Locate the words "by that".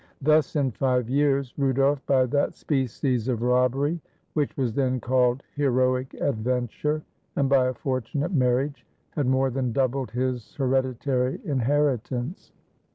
2.07-2.55